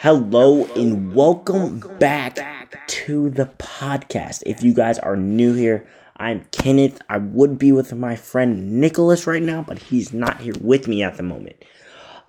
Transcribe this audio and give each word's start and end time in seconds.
Hello 0.00 0.64
and 0.76 1.12
welcome 1.12 1.80
back 1.98 2.86
to 2.86 3.30
the 3.30 3.46
podcast. 3.58 4.44
If 4.46 4.62
you 4.62 4.72
guys 4.72 4.96
are 5.00 5.16
new 5.16 5.54
here, 5.54 5.88
I'm 6.16 6.44
Kenneth. 6.52 7.00
I 7.08 7.18
would 7.18 7.58
be 7.58 7.72
with 7.72 7.92
my 7.92 8.14
friend 8.14 8.80
Nicholas 8.80 9.26
right 9.26 9.42
now, 9.42 9.64
but 9.66 9.80
he's 9.80 10.12
not 10.12 10.40
here 10.40 10.54
with 10.60 10.86
me 10.86 11.02
at 11.02 11.16
the 11.16 11.24
moment. 11.24 11.64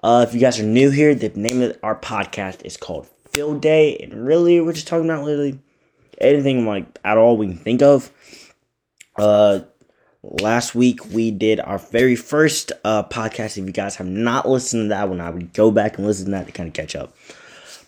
Uh, 0.02 0.26
if 0.28 0.34
you 0.34 0.40
guys 0.40 0.60
are 0.60 0.64
new 0.64 0.90
here, 0.90 1.14
the 1.14 1.30
name 1.30 1.62
of 1.62 1.78
our 1.84 1.96
podcast 1.96 2.66
is 2.66 2.76
called 2.76 3.08
Field 3.30 3.62
Day, 3.62 3.98
and 3.98 4.26
really, 4.26 4.60
we're 4.60 4.74
just 4.74 4.88
talking 4.88 5.06
about 5.06 5.24
literally 5.24 5.60
anything 6.18 6.66
like 6.66 6.88
at 7.06 7.20
all 7.20 7.38
we 7.38 7.50
can 7.50 7.58
think 7.60 7.84
of. 7.84 8.12
Uh, 9.16 9.60
last 10.24 10.74
week 10.74 11.06
we 11.14 11.30
did 11.30 11.60
our 11.60 11.78
very 11.78 12.16
first 12.16 12.72
uh 12.84 13.04
podcast. 13.04 13.60
If 13.60 13.68
you 13.68 13.72
guys 13.72 13.98
have 13.98 14.08
not 14.08 14.50
listened 14.50 14.86
to 14.86 14.90
that 14.90 15.08
one, 15.08 15.22
I 15.22 15.30
would 15.30 15.54
go 15.54 15.70
back 15.70 16.00
and 16.00 16.08
listen 16.08 16.26
to 16.26 16.32
that 16.32 16.48
to 16.48 16.52
kind 16.52 16.68
of 16.68 16.74
catch 16.74 16.96
up. 16.96 17.14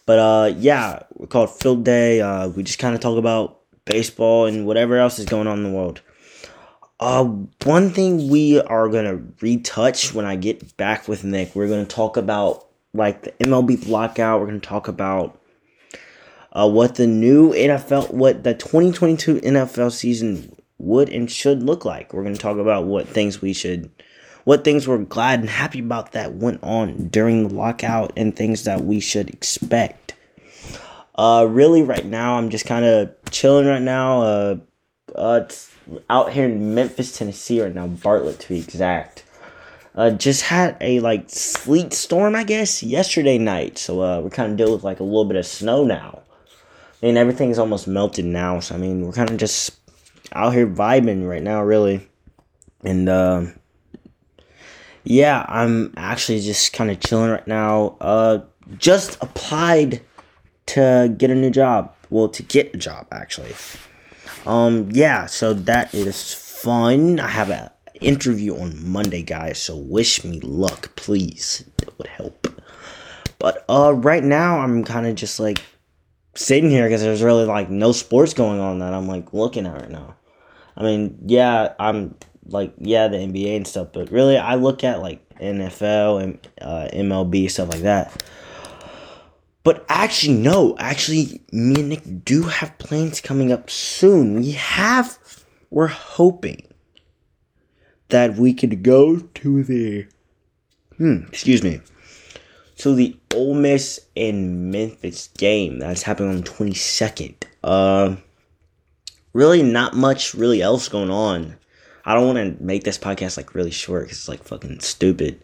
But 0.05 0.19
uh, 0.19 0.53
yeah, 0.57 1.03
we're 1.13 1.27
called 1.27 1.49
Field 1.49 1.83
Day. 1.83 2.21
Uh, 2.21 2.49
we 2.49 2.63
just 2.63 2.79
kind 2.79 2.95
of 2.95 3.01
talk 3.01 3.17
about 3.17 3.59
baseball 3.85 4.45
and 4.45 4.65
whatever 4.65 4.97
else 4.97 5.19
is 5.19 5.25
going 5.25 5.47
on 5.47 5.59
in 5.59 5.63
the 5.63 5.69
world. 5.69 6.01
Uh, 6.99 7.23
one 7.63 7.89
thing 7.89 8.29
we 8.29 8.59
are 8.61 8.87
gonna 8.87 9.19
retouch 9.41 10.13
when 10.13 10.25
I 10.25 10.35
get 10.35 10.77
back 10.77 11.07
with 11.07 11.23
Nick, 11.23 11.55
we're 11.55 11.67
gonna 11.67 11.85
talk 11.85 12.15
about 12.15 12.67
like 12.93 13.23
the 13.23 13.31
MLB 13.43 13.87
lockout. 13.87 14.39
We're 14.39 14.47
gonna 14.47 14.59
talk 14.59 14.87
about 14.87 15.39
uh, 16.53 16.69
what 16.69 16.95
the 16.95 17.07
new 17.07 17.53
NFL, 17.53 18.13
what 18.13 18.43
the 18.43 18.53
2022 18.53 19.41
NFL 19.41 19.91
season 19.91 20.55
would 20.77 21.09
and 21.09 21.31
should 21.31 21.63
look 21.63 21.85
like. 21.85 22.13
We're 22.13 22.23
gonna 22.23 22.35
talk 22.35 22.57
about 22.57 22.85
what 22.85 23.07
things 23.07 23.41
we 23.41 23.53
should, 23.53 23.89
what 24.43 24.63
things 24.63 24.87
we're 24.87 24.99
glad 24.99 25.39
and 25.39 25.49
happy 25.49 25.79
about 25.79 26.13
that 26.13 26.33
went 26.33 26.61
on 26.63 27.07
during 27.07 27.47
the 27.47 27.53
lockout, 27.53 28.13
and 28.15 28.35
things 28.35 28.63
that 28.63 28.81
we 28.81 28.99
should 28.99 29.29
expect. 29.29 30.15
Uh, 31.15 31.45
really, 31.49 31.83
right 31.83 32.05
now, 32.05 32.37
I'm 32.37 32.49
just 32.49 32.65
kind 32.65 32.85
of 32.85 33.13
chilling 33.29 33.67
right 33.67 33.81
now. 33.81 34.21
Uh, 34.21 34.55
uh, 35.15 35.47
out 36.09 36.31
here 36.31 36.45
in 36.45 36.73
Memphis, 36.73 37.17
Tennessee, 37.17 37.61
right 37.61 37.73
now, 37.73 37.87
Bartlett 37.87 38.39
to 38.39 38.49
be 38.49 38.59
exact. 38.59 39.23
Uh, 39.93 40.09
just 40.11 40.43
had 40.43 40.77
a 40.79 40.99
like 41.01 41.29
sleet 41.29 41.93
storm, 41.93 42.35
I 42.35 42.43
guess, 42.43 42.81
yesterday 42.81 43.37
night. 43.37 43.77
So 43.77 44.01
uh, 44.01 44.21
we're 44.21 44.29
kind 44.29 44.51
of 44.51 44.57
dealing 44.57 44.73
with 44.73 44.83
like 44.83 45.01
a 45.01 45.03
little 45.03 45.25
bit 45.25 45.35
of 45.35 45.45
snow 45.45 45.83
now. 45.83 46.21
I 47.01 47.07
mean, 47.07 47.17
everything's 47.17 47.59
almost 47.59 47.87
melted 47.87 48.25
now. 48.25 48.59
So 48.61 48.75
I 48.75 48.77
mean, 48.77 49.05
we're 49.05 49.11
kind 49.11 49.29
of 49.29 49.37
just 49.37 49.71
out 50.33 50.53
here 50.53 50.67
vibing 50.67 51.27
right 51.27 51.43
now, 51.43 51.61
really. 51.61 52.07
And 52.85 53.09
uh, 53.09 53.47
yeah, 55.03 55.45
I'm 55.47 55.93
actually 55.97 56.41
just 56.41 56.73
kind 56.73 56.91
of 56.91 56.99
chilling 56.99 57.31
right 57.31 57.47
now. 57.47 57.97
Uh, 58.01 58.39
just 58.77 59.21
applied 59.21 60.01
to 60.67 61.13
get 61.17 61.29
a 61.29 61.35
new 61.35 61.49
job. 61.49 61.93
Well, 62.09 62.29
to 62.29 62.43
get 62.43 62.73
a 62.73 62.77
job 62.77 63.07
actually. 63.11 63.53
Um, 64.45 64.89
yeah, 64.91 65.25
so 65.25 65.53
that 65.53 65.93
is 65.93 66.33
fun. 66.33 67.19
I 67.19 67.27
have 67.27 67.49
an 67.49 67.69
interview 67.99 68.57
on 68.57 68.89
Monday, 68.89 69.21
guys. 69.21 69.61
So 69.61 69.75
wish 69.75 70.23
me 70.23 70.39
luck, 70.41 70.95
please. 70.95 71.63
It 71.81 71.97
would 71.97 72.07
help. 72.07 72.47
But 73.39 73.65
uh, 73.69 73.93
right 73.95 74.23
now 74.23 74.59
I'm 74.59 74.83
kind 74.83 75.07
of 75.07 75.15
just 75.15 75.39
like 75.39 75.61
sitting 76.35 76.69
here 76.69 76.85
because 76.85 77.01
there's 77.01 77.23
really 77.23 77.45
like 77.45 77.69
no 77.69 77.91
sports 77.91 78.33
going 78.33 78.59
on 78.59 78.79
that 78.79 78.93
I'm 78.93 79.07
like 79.07 79.33
looking 79.33 79.65
at 79.65 79.73
right 79.73 79.89
now. 79.89 80.15
I 80.77 80.83
mean, 80.83 81.17
yeah, 81.25 81.73
I'm 81.79 82.15
like 82.45 82.73
yeah 82.77 83.07
the 83.07 83.17
NBA 83.17 83.57
and 83.57 83.67
stuff, 83.67 83.89
but 83.93 84.11
really 84.11 84.37
I 84.37 84.55
look 84.55 84.83
at 84.83 85.01
like 85.01 85.27
NFL 85.39 86.23
and 86.23 86.47
uh, 86.61 86.87
MLB 86.93 87.49
stuff 87.49 87.69
like 87.69 87.81
that. 87.81 88.23
But 89.63 89.85
actually, 89.89 90.35
no. 90.35 90.75
Actually, 90.77 91.41
me 91.51 91.81
and 91.81 91.89
Nick 91.89 92.25
do 92.25 92.43
have 92.43 92.77
plans 92.79 93.21
coming 93.21 93.51
up 93.51 93.69
soon. 93.69 94.35
We 94.35 94.51
have. 94.51 95.17
We're 95.69 95.87
hoping 95.87 96.67
that 98.09 98.35
we 98.35 98.53
could 98.53 98.83
go 98.83 99.19
to 99.19 99.63
the. 99.63 100.07
Hmm. 100.97 101.23
Excuse 101.27 101.63
me. 101.63 101.81
To 102.77 102.95
the 102.95 103.17
Ole 103.35 103.53
Miss 103.53 103.99
and 104.17 104.71
Memphis 104.71 105.29
game 105.37 105.79
that's 105.79 106.01
happening 106.03 106.29
on 106.29 106.37
the 106.37 106.43
twenty 106.43 106.73
second. 106.73 107.35
Uh, 107.63 108.15
really, 109.33 109.61
not 109.61 109.95
much 109.95 110.33
really 110.33 110.61
else 110.61 110.89
going 110.89 111.11
on. 111.11 111.55
I 112.05 112.13
don't 112.13 112.25
want 112.25 112.57
to 112.57 112.63
make 112.63 112.83
this 112.83 112.97
podcast 112.97 113.37
like 113.37 113.55
really 113.55 113.71
short 113.71 114.03
because 114.03 114.17
it's 114.19 114.29
like 114.29 114.43
fucking 114.43 114.79
stupid. 114.79 115.43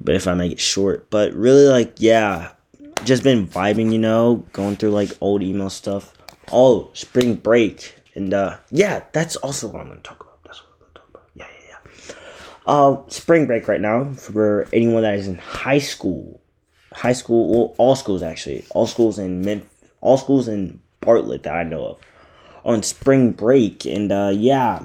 But 0.00 0.14
if 0.14 0.26
I 0.26 0.34
make 0.34 0.52
it 0.52 0.60
short, 0.60 1.08
but 1.10 1.32
really, 1.32 1.66
like, 1.66 1.94
yeah, 1.98 2.52
just 3.04 3.22
been 3.22 3.46
vibing, 3.46 3.92
you 3.92 3.98
know, 3.98 4.44
going 4.52 4.76
through 4.76 4.90
like 4.90 5.10
old 5.20 5.42
email 5.42 5.70
stuff. 5.70 6.12
Oh, 6.52 6.90
spring 6.92 7.34
break. 7.34 7.94
And 8.14 8.32
uh 8.32 8.58
yeah, 8.70 9.04
that's 9.12 9.36
also 9.36 9.68
what 9.68 9.80
I'm 9.80 9.88
gonna 9.88 10.00
talk 10.00 10.20
about. 10.20 10.42
That's 10.44 10.60
what 10.60 10.70
I'm 10.72 10.78
gonna 10.80 10.92
talk 10.94 11.08
about. 11.10 11.24
Yeah, 11.34 11.46
yeah, 11.68 11.76
yeah. 12.08 12.14
Uh 12.66 13.08
spring 13.08 13.46
break 13.46 13.68
right 13.68 13.80
now 13.80 14.12
for 14.14 14.68
anyone 14.72 15.02
that 15.02 15.14
is 15.14 15.28
in 15.28 15.38
high 15.38 15.78
school. 15.78 16.40
High 16.92 17.12
school 17.12 17.50
well, 17.50 17.74
all 17.78 17.96
schools 17.96 18.22
actually. 18.22 18.64
All 18.70 18.86
schools 18.86 19.18
in 19.18 19.42
Memphis 19.42 19.70
all 20.00 20.16
schools 20.16 20.46
in 20.46 20.80
Bartlett 21.00 21.42
that 21.42 21.54
I 21.54 21.62
know 21.64 21.86
of. 21.86 21.98
On 22.64 22.82
spring 22.82 23.32
break. 23.32 23.84
And 23.84 24.12
uh 24.12 24.32
yeah. 24.34 24.82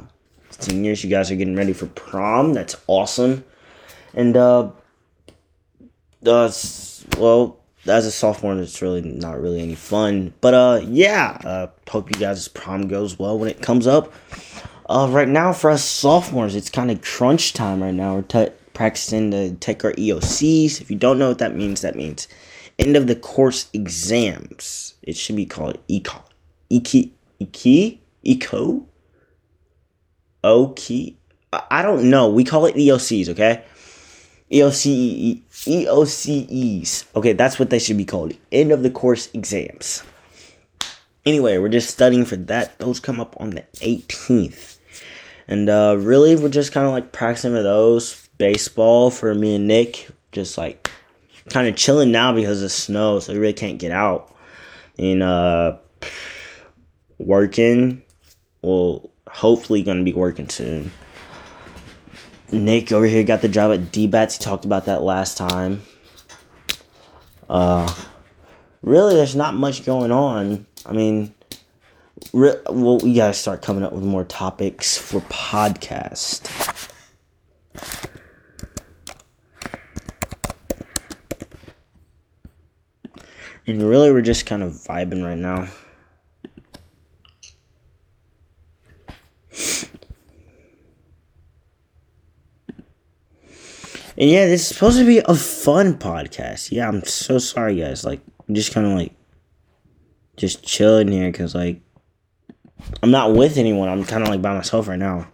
Seniors, 0.60 1.04
you 1.04 1.10
guys 1.10 1.32
are 1.32 1.36
getting 1.36 1.56
ready 1.56 1.74
for 1.74 1.88
prom. 1.88 2.54
That's 2.54 2.76
awesome. 2.88 3.44
And 4.14 4.36
uh 4.38 4.72
uh 6.26 6.52
well 7.18 7.62
as 7.88 8.06
a 8.06 8.12
sophomore, 8.12 8.58
it's 8.58 8.82
really 8.82 9.02
not 9.02 9.42
really 9.42 9.62
any 9.62 9.76
fun. 9.76 10.34
But 10.42 10.54
uh, 10.54 10.82
yeah, 10.84 11.38
uh, 11.44 11.68
hope 11.90 12.14
you 12.14 12.20
guys' 12.20 12.48
prom 12.48 12.88
goes 12.88 13.18
well 13.18 13.40
when 13.40 13.50
it 13.50 13.62
comes 13.62 13.88
up. 13.88 14.14
Uh, 14.88 15.08
right 15.10 15.28
now 15.28 15.54
for 15.54 15.72
us 15.72 15.84
sophomores, 15.84 16.56
it's 16.56 16.70
kind 16.70 16.92
of 16.92 17.02
crunch 17.02 17.54
time 17.54 17.82
right 17.82 17.94
now. 17.94 18.16
We're 18.16 18.22
t- 18.24 18.54
practicing 18.74 19.32
to 19.32 19.54
take 19.56 19.84
our 19.84 19.94
EOCs. 19.94 20.82
If 20.82 20.92
you 20.92 20.98
don't 20.98 21.18
know 21.18 21.30
what 21.30 21.40
that 21.40 21.56
means, 21.56 21.82
that 21.82 21.96
means 21.96 22.28
end 22.78 22.96
of 22.96 23.08
the 23.08 23.16
course 23.16 23.70
exams. 23.74 24.96
It 25.02 25.16
should 25.16 25.36
be 25.36 25.46
called 25.46 25.80
ECO, 25.88 26.24
EKI, 26.70 27.12
EKI, 27.40 28.00
ECO, 28.24 28.86
OKI. 30.44 31.18
I 31.54 31.82
don't 31.82 32.10
know. 32.10 32.30
We 32.30 32.44
call 32.44 32.66
it 32.66 32.76
EOCs, 32.76 33.30
okay? 33.30 33.64
EOCE, 34.52 35.42
EOCEs. 35.50 37.06
Okay, 37.16 37.34
that's 37.34 37.60
what 37.60 37.70
they 37.70 37.80
should 37.80 37.98
be 37.98 38.06
called. 38.06 38.34
End 38.52 38.72
of 38.72 38.84
the 38.84 38.90
course 38.90 39.30
exams. 39.34 40.04
Anyway, 41.26 41.58
we're 41.58 41.70
just 41.70 41.90
studying 41.90 42.26
for 42.26 42.36
that. 42.36 42.78
Those 42.80 43.00
come 43.00 43.20
up 43.20 43.36
on 43.40 43.52
the 43.52 43.64
18th. 43.76 44.78
And 45.48 45.70
uh, 45.70 45.96
really, 46.00 46.36
we're 46.36 46.50
just 46.50 46.72
kind 46.72 46.88
of 46.88 46.94
like 46.94 47.12
practicing 47.12 47.52
for 47.52 47.64
those. 47.64 48.28
Baseball 48.38 49.12
for 49.12 49.36
me 49.36 49.56
and 49.56 49.68
Nick. 49.68 50.10
Just 50.32 50.58
like 50.58 50.90
kind 51.50 51.68
of 51.68 51.76
chilling 51.76 52.12
now 52.12 52.34
because 52.34 52.64
of 52.64 52.72
snow, 52.72 53.20
so 53.20 53.34
we 53.34 53.40
really 53.40 53.54
can't 53.54 53.78
get 53.78 53.92
out. 53.92 54.34
And 54.98 55.22
uh, 55.22 55.78
working. 57.18 58.02
Well, 58.62 59.11
hopefully, 59.34 59.84
going 59.84 59.98
to 59.98 60.04
be 60.04 60.14
working 60.14 60.50
soon. 60.50 60.92
Nick 62.52 62.92
over 62.92 63.06
here 63.06 63.24
got 63.24 63.42
the 63.42 63.48
job 63.48 63.72
at 63.72 63.92
D-Bats. 63.92 64.38
He 64.38 64.44
talked 64.44 64.66
about 64.66 64.86
that 64.86 65.02
last 65.02 65.38
time. 65.38 65.82
Uh, 67.50 67.94
really, 68.82 69.16
there's 69.16 69.36
not 69.36 69.54
much 69.54 69.86
going 69.86 70.12
on. 70.12 70.66
I 70.86 70.94
mean, 70.94 71.34
re- 72.34 72.60
well, 72.70 73.00
we 73.00 73.14
gotta 73.14 73.34
start 73.34 73.62
coming 73.62 73.84
up 73.84 73.94
with 73.94 74.04
more 74.04 74.24
topics 74.24 74.98
for 74.98 75.22
podcast. 75.22 76.50
And 83.68 83.84
really, 83.84 84.12
we're 84.12 84.22
just 84.22 84.46
kind 84.46 84.64
of 84.64 84.72
vibing 84.72 85.24
right 85.24 85.38
now. 85.38 85.68
And 94.22 94.30
yeah, 94.30 94.46
this 94.46 94.62
is 94.62 94.68
supposed 94.68 95.00
to 95.00 95.06
be 95.06 95.18
a 95.18 95.34
fun 95.34 95.96
podcast. 95.98 96.72
Yeah, 96.72 96.88
I'm 96.88 97.04
so 97.06 97.40
sorry, 97.40 97.78
guys. 97.78 98.06
Like, 98.06 98.22
I'm 98.48 98.54
just 98.54 98.72
kind 98.72 98.86
of 98.86 98.94
like, 98.94 99.16
just 100.38 100.64
chilling 100.64 101.12
here 101.12 101.32
because, 101.32 101.56
like, 101.56 101.82
I'm 103.02 103.10
not 103.10 103.34
with 103.34 103.58
anyone. 103.58 103.90
I'm 103.90 104.04
kind 104.04 104.22
of 104.22 104.30
like 104.30 104.44
by 104.44 104.54
myself 104.54 104.88
right 104.88 105.00
now. 105.00 105.28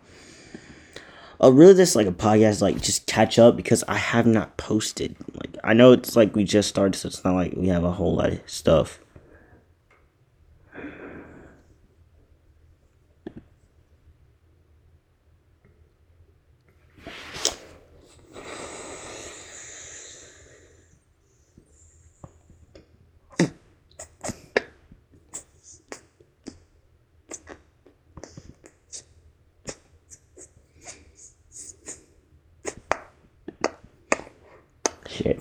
Uh, 1.44 1.52
really, 1.52 1.74
this 1.74 1.98
like 1.98 2.08
a 2.08 2.14
podcast, 2.14 2.62
like 2.62 2.82
just 2.82 3.08
catch 3.08 3.38
up 3.38 3.58
because 3.58 3.84
I 3.90 3.96
have 3.96 4.26
not 4.26 4.56
posted. 4.56 5.18
Like, 5.34 5.58
I 5.66 5.74
know 5.74 5.92
it's 5.92 6.16
like 6.16 6.34
we 6.34 6.46
just 6.46 6.70
started, 6.70 6.98
so 6.98 7.08
it's 7.08 7.26
not 7.26 7.36
like 7.36 7.56
we 7.58 7.68
have 7.68 7.84
a 7.84 7.92
whole 7.92 8.16
lot 8.16 8.32
of 8.32 8.42
stuff. 8.46 9.02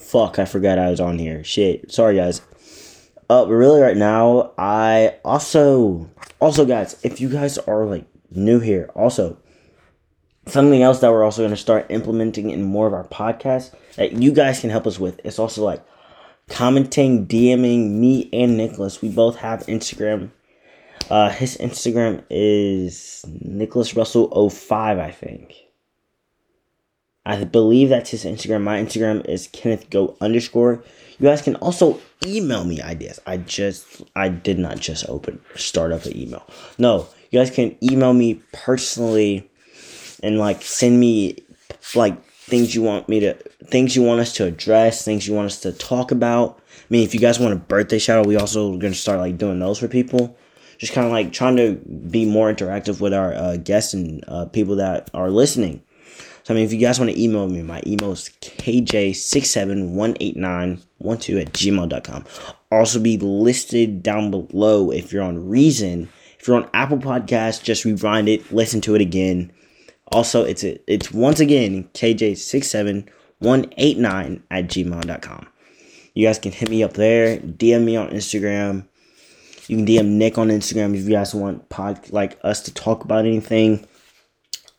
Fuck, 0.01 0.39
I 0.39 0.45
forgot 0.45 0.79
I 0.79 0.91
was 0.91 1.01
on 1.01 1.19
here. 1.19 1.45
Shit. 1.45 1.93
Sorry, 1.93 2.17
guys. 2.17 2.41
Uh, 3.29 3.45
but 3.45 3.53
really, 3.53 3.81
right 3.81 3.97
now, 3.97 4.53
I 4.57 5.17
also, 5.25 6.09
also, 6.41 6.65
guys, 6.65 6.97
if 7.03 7.21
you 7.21 7.29
guys 7.29 7.59
are 7.59 7.85
like 7.85 8.07
new 8.31 8.61
here, 8.61 8.91
also, 8.95 9.37
something 10.47 10.83
else 10.83 11.01
that 11.01 11.11
we're 11.11 11.25
also 11.25 11.43
going 11.43 11.51
to 11.51 11.57
start 11.57 11.87
implementing 11.91 12.51
in 12.51 12.63
more 12.63 12.87
of 12.87 12.95
our 12.95 13.07
podcasts 13.09 13.75
that 13.97 14.13
you 14.13 14.33
guys 14.33 14.61
can 14.61 14.71
help 14.71 14.87
us 14.87 14.99
with 14.99 15.21
It's 15.25 15.39
also 15.39 15.65
like 15.65 15.85
commenting, 16.49 17.27
DMing 17.27 17.91
me 17.91 18.31
and 18.33 18.57
Nicholas. 18.57 19.03
We 19.03 19.09
both 19.09 19.37
have 19.37 19.67
Instagram. 19.67 20.31
Uh, 21.11 21.31
his 21.31 21.57
Instagram 21.59 22.23
is 22.31 23.25
Nicholas 23.41 23.95
Russell 23.97 24.49
05, 24.51 24.99
I 24.99 25.11
think. 25.11 25.66
I 27.27 27.43
believe 27.43 27.89
that's 27.89 28.11
his 28.11 28.25
Instagram. 28.25 28.63
My 28.63 28.81
Instagram 28.81 29.29
is 29.29 29.49
Kenneth 29.49 29.91
Go 29.91 30.17
underscore. 30.21 30.85
You 31.19 31.29
guys 31.29 31.43
can 31.43 31.57
also 31.57 32.01
email 32.25 32.65
me 32.65 32.81
ideas. 32.81 33.19
I 33.27 33.39
just 33.39 34.03
I 34.15 34.29
did 34.29 34.61
not 34.61 34.79
just 34.79 35.09
open 35.09 35.41
start 35.57 35.91
up 35.91 36.05
an 36.05 36.17
email. 36.17 36.47
No, 36.79 37.09
you 37.31 37.41
guys 37.41 37.51
can 37.51 37.77
email 37.83 38.13
me 38.13 38.35
personally 38.53 39.51
and 40.23 40.39
like 40.39 40.63
send 40.63 41.01
me 41.01 41.39
like 41.97 42.23
things 42.25 42.77
you 42.77 42.83
want 42.83 43.09
me 43.09 43.19
to 43.21 43.35
things 43.65 43.97
you 43.97 44.03
want 44.03 44.21
us 44.21 44.33
to 44.35 44.45
address, 44.45 45.05
things 45.05 45.27
you 45.27 45.35
want 45.35 45.47
us 45.47 45.61
to 45.63 45.73
talk 45.73 46.13
about. 46.13 46.61
I 46.79 46.85
mean, 46.91 47.03
if 47.03 47.13
you 47.13 47.19
guys 47.19 47.41
want 47.41 47.55
a 47.55 47.57
birthday 47.57 47.99
shout 47.99 48.21
out, 48.21 48.27
we 48.27 48.37
also 48.37 48.77
gonna 48.77 48.95
start 48.95 49.19
like 49.19 49.37
doing 49.37 49.59
those 49.59 49.81
for 49.81 49.89
people. 49.89 50.39
Just 50.79 50.93
kind 50.93 51.07
of 51.07 51.13
like 51.13 51.33
trying 51.33 51.57
to 51.57 51.75
be 52.09 52.25
more 52.25 52.53
interactive 52.53 53.01
with 53.01 53.13
our 53.13 53.35
uh, 53.35 53.57
guests 53.57 53.95
and 53.95 54.23
uh, 54.29 54.45
people 54.45 54.77
that 54.77 55.11
are 55.13 55.31
listening. 55.31 55.83
So, 56.47 56.55
I 56.55 56.57
mean, 56.59 56.65
if 56.65 56.73
you 56.73 56.79
guys 56.79 57.01
want 57.01 57.11
to 57.11 57.21
email 57.21 57.49
me, 57.49 57.61
my 57.63 57.83
email 57.85 58.13
is 58.13 58.31
kj6718912 58.41 61.41
at 61.41 61.53
gmail.com. 61.53 62.25
Also 62.71 63.01
be 63.01 63.19
listed 63.19 64.05
down 64.05 64.31
below 64.31 64.93
if 64.93 65.13
you're 65.13 65.25
on 65.25 65.49
Reason. 65.49 66.09
If 66.39 66.47
you're 66.47 66.59
on 66.59 66.71
Apple 66.73 66.99
Podcasts, 66.99 67.61
just 67.61 67.85
rewind 67.85 68.29
it, 68.29 68.53
listen 68.53 68.81
to 68.83 68.95
it 68.95 69.01
again. 69.01 69.51
Also, 70.13 70.45
it's 70.45 70.63
a, 70.63 70.79
it's 70.89 71.11
once 71.11 71.41
again 71.41 71.91
kj67189 71.95 74.43
at 74.49 74.69
gmail.com. 74.69 75.49
You 76.15 76.29
guys 76.29 76.39
can 76.39 76.53
hit 76.53 76.71
me 76.71 76.85
up 76.85 76.93
there, 76.93 77.39
DM 77.39 77.83
me 77.83 77.97
on 77.97 78.11
Instagram. 78.11 78.87
You 79.67 79.79
can 79.79 79.87
DM 79.87 80.11
Nick 80.11 80.39
on 80.39 80.51
Instagram 80.51 80.95
if 80.95 81.07
you 81.07 81.11
guys 81.11 81.35
want 81.35 81.69
pod 81.71 82.09
like 82.11 82.39
us 82.45 82.61
to 82.61 82.73
talk 82.73 83.03
about 83.03 83.27
anything. 83.27 83.85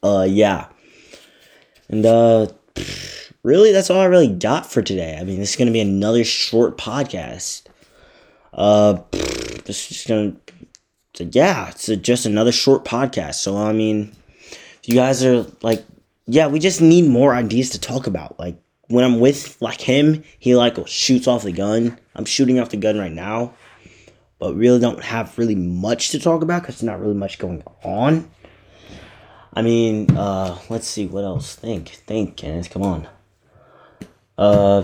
Uh 0.01 0.25
yeah. 0.29 0.67
And 1.89 2.05
uh 2.05 2.47
really 3.43 3.71
that's 3.71 3.89
all 3.89 3.99
I 3.99 4.05
really 4.05 4.27
got 4.27 4.71
for 4.71 4.81
today. 4.81 5.17
I 5.19 5.23
mean, 5.23 5.39
this 5.39 5.51
is 5.51 5.55
going 5.55 5.67
to 5.67 5.73
be 5.73 5.79
another 5.79 6.23
short 6.23 6.77
podcast. 6.77 7.63
Uh 8.53 8.99
this 9.11 9.91
is 9.91 10.05
going 10.07 10.39
to 11.13 11.23
yeah, 11.25 11.69
it's 11.69 11.87
just 11.87 12.25
another 12.25 12.51
short 12.51 12.85
podcast. 12.85 13.35
So 13.35 13.57
I 13.57 13.73
mean, 13.73 14.15
if 14.49 14.81
you 14.87 14.95
guys 14.95 15.23
are 15.23 15.45
like 15.61 15.85
yeah, 16.27 16.47
we 16.47 16.59
just 16.59 16.81
need 16.81 17.09
more 17.09 17.33
ideas 17.33 17.69
to 17.71 17.79
talk 17.79 18.05
about. 18.05 18.37
Like 18.37 18.57
when 18.87 19.03
I'm 19.03 19.19
with 19.19 19.59
like 19.61 19.81
him, 19.81 20.23
he 20.39 20.55
like 20.55 20.75
shoots 20.87 21.27
off 21.27 21.43
the 21.43 21.51
gun. 21.51 21.97
I'm 22.15 22.25
shooting 22.25 22.59
off 22.59 22.69
the 22.69 22.77
gun 22.77 22.97
right 22.97 23.11
now, 23.11 23.53
but 24.39 24.55
really 24.55 24.79
don't 24.79 25.03
have 25.03 25.37
really 25.37 25.55
much 25.55 26.09
to 26.09 26.19
talk 26.19 26.41
about 26.41 26.61
because 26.61 26.75
there's 26.75 26.91
not 26.91 26.99
really 26.99 27.15
much 27.15 27.39
going 27.39 27.63
on. 27.83 28.29
I 29.57 29.63
mean, 29.63 30.15
uh, 30.15 30.55
let's 30.69 30.85
see 30.87 31.07
what 31.07 31.23
else. 31.23 31.55
Think, 31.55 31.89
think, 31.89 32.37
Kenneth. 32.37 32.69
Come 32.69 32.83
on. 32.83 33.07
Uh. 34.37 34.83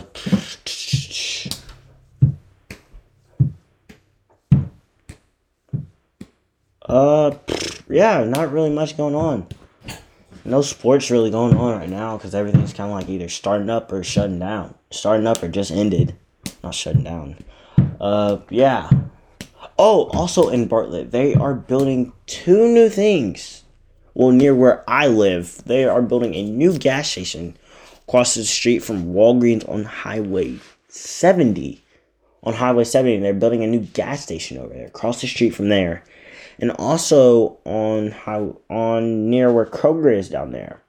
Uh, 6.82 7.38
yeah, 7.88 8.24
not 8.24 8.52
really 8.52 8.72
much 8.72 8.98
going 8.98 9.14
on. 9.14 9.48
No 10.44 10.64
sports 10.64 11.12
really 11.12 11.30
going 11.30 11.56
on 11.56 11.78
right 11.78 11.88
now 11.88 12.18
because 12.18 12.34
everything's 12.34 12.74
kind 12.74 12.90
of 12.92 12.98
like 12.98 13.10
either 13.10 13.30
starting 13.30 13.70
up 13.70 13.92
or 13.92 14.04
shutting 14.04 14.40
down. 14.40 14.74
Starting 14.90 15.28
up 15.28 15.44
or 15.44 15.50
just 15.50 15.70
ended. 15.70 16.16
Not 16.64 16.74
shutting 16.74 17.04
down. 17.04 17.38
Uh, 18.02 18.40
yeah. 18.50 18.90
Oh, 19.78 20.06
also 20.06 20.50
in 20.50 20.68
Bartlett, 20.68 21.12
they 21.12 21.36
are 21.36 21.54
building 21.54 22.12
two 22.26 22.68
new 22.68 22.90
things 22.90 23.63
well, 24.14 24.32
near 24.32 24.54
where 24.54 24.88
I 24.90 25.08
live, 25.08 25.64
they 25.66 25.86
are 25.86 26.02
building 26.02 26.36
a 26.36 26.44
new 26.44 26.78
gas 26.78 27.10
station 27.10 27.58
across 28.08 28.36
the 28.36 28.44
street 28.44 28.80
from 28.80 29.14
Walgreens 29.14 29.68
on 29.68 29.86
Highway 29.86 30.60
70. 30.88 31.84
On 32.44 32.54
Highway 32.54 32.84
70, 32.84 33.20
they're 33.20 33.34
building 33.34 33.64
a 33.64 33.68
new 33.68 33.80
gas 33.80 34.22
station 34.22 34.58
over 34.58 34.74
there, 34.74 34.88
across 34.88 35.22
the 35.22 35.28
street 35.28 35.52
from 35.52 35.70
there. 35.70 36.04
And 36.60 36.72
also 36.72 37.58
on 37.66 38.12
how 38.12 38.62
on 38.70 39.30
near 39.30 39.52
where 39.52 39.66
Kroger 39.66 40.16
is 40.16 40.30
down 40.30 40.52
there. 40.52 40.82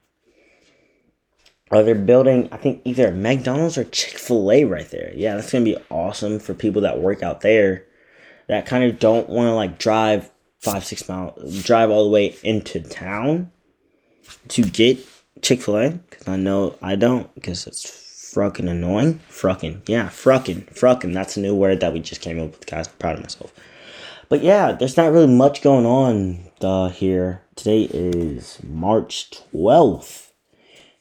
Uh, 1.71 1.81
they're 1.81 1.95
building, 1.95 2.47
I 2.51 2.57
think, 2.57 2.81
either 2.85 3.11
McDonald's 3.11 3.77
or 3.77 3.85
Chick 3.85 4.19
fil 4.19 4.51
A 4.51 4.63
right 4.65 4.87
there. 4.91 5.11
Yeah, 5.15 5.35
that's 5.35 5.49
to 5.49 5.61
be 5.61 5.77
awesome 5.89 6.37
for 6.37 6.53
people 6.53 6.83
that 6.83 6.99
work 6.99 7.23
out 7.23 7.41
there 7.41 7.85
that 8.47 8.65
kind 8.65 8.83
of 8.83 8.99
don't 8.99 9.29
want 9.29 9.47
to 9.47 9.53
like 9.53 9.79
drive 9.79 10.29
five 10.59 10.85
six 10.85 11.07
mile 11.07 11.37
drive 11.61 11.89
all 11.89 12.03
the 12.03 12.09
way 12.09 12.35
into 12.43 12.81
town 12.81 13.51
to 14.49 14.63
get 14.63 14.99
Chick 15.41 15.61
Fil 15.61 15.77
A 15.77 15.89
because 15.91 16.27
I 16.27 16.37
know 16.37 16.75
I 16.81 16.95
don't 16.95 17.33
because 17.35 17.67
it's 17.67 18.31
fucking 18.33 18.67
annoying. 18.67 19.19
Frucking, 19.29 19.83
yeah, 19.87 20.09
frucking, 20.09 20.61
frucking. 20.73 21.13
That's 21.13 21.37
a 21.37 21.41
new 21.41 21.55
word 21.55 21.79
that 21.79 21.93
we 21.93 21.99
just 21.99 22.21
came 22.21 22.39
up 22.39 22.51
with, 22.51 22.65
guys. 22.65 22.87
I'm 22.87 22.93
proud 22.95 23.15
of 23.15 23.21
myself. 23.21 23.53
But 24.27 24.41
yeah, 24.41 24.71
there's 24.71 24.97
not 24.97 25.11
really 25.11 25.33
much 25.33 25.61
going 25.61 25.85
on 25.85 26.49
uh, 26.61 26.89
here. 26.89 27.43
Today 27.55 27.83
is 27.83 28.59
March 28.63 29.29
twelfth, 29.31 30.33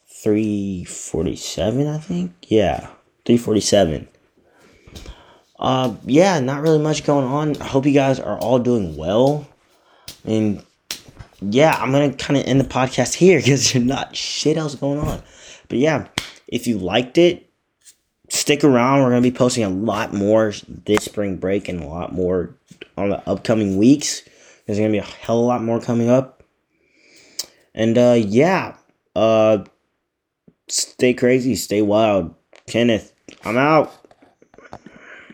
three 0.06 0.84
forty 0.84 1.36
seven. 1.36 1.86
I 1.86 1.98
think. 1.98 2.32
Yeah, 2.48 2.88
three 3.24 3.38
forty 3.38 3.60
seven. 3.60 4.08
Uh, 5.58 5.94
yeah, 6.04 6.40
not 6.40 6.60
really 6.60 6.80
much 6.80 7.04
going 7.04 7.24
on. 7.24 7.56
I 7.62 7.64
hope 7.64 7.86
you 7.86 7.92
guys 7.92 8.20
are 8.20 8.38
all 8.38 8.58
doing 8.58 8.96
well. 8.96 9.48
And 10.24 10.64
yeah, 11.40 11.76
I'm 11.78 11.92
gonna 11.92 12.12
kind 12.12 12.38
of 12.38 12.46
end 12.46 12.60
the 12.60 12.64
podcast 12.64 13.14
here 13.14 13.38
because 13.38 13.72
there's 13.72 13.84
not 13.84 14.16
shit 14.16 14.56
else 14.56 14.74
going 14.74 14.98
on. 14.98 15.22
But 15.68 15.78
yeah, 15.78 16.08
if 16.48 16.66
you 16.66 16.78
liked 16.78 17.18
it, 17.18 17.50
stick 18.28 18.64
around. 18.64 19.02
We're 19.02 19.10
gonna 19.10 19.20
be 19.20 19.30
posting 19.30 19.64
a 19.64 19.68
lot 19.68 20.12
more 20.12 20.52
this 20.68 21.04
spring 21.04 21.36
break 21.36 21.68
and 21.68 21.82
a 21.82 21.86
lot 21.86 22.12
more 22.12 22.54
on 22.96 23.10
the 23.10 23.28
upcoming 23.28 23.76
weeks. 23.76 24.22
There's 24.66 24.78
gonna 24.78 24.90
be 24.90 24.98
a 24.98 25.02
hell 25.02 25.38
of 25.38 25.44
a 25.44 25.46
lot 25.46 25.62
more 25.62 25.80
coming 25.80 26.08
up. 26.08 26.42
And 27.74 27.98
uh 27.98 28.16
yeah, 28.18 28.76
uh 29.14 29.64
stay 30.68 31.14
crazy, 31.14 31.56
stay 31.56 31.82
wild. 31.82 32.34
Kenneth, 32.66 33.12
I'm 33.44 33.58
out. 33.58 34.03